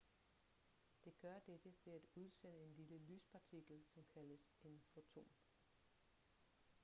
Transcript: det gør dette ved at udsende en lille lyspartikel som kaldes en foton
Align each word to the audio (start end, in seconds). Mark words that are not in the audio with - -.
det 1.05 1.19
gør 1.19 1.39
dette 1.39 1.73
ved 1.85 1.93
at 1.93 2.05
udsende 2.15 2.59
en 2.59 2.73
lille 2.75 2.97
lyspartikel 2.97 3.81
som 3.87 4.03
kaldes 4.13 4.49
en 4.63 4.81
foton 4.93 5.27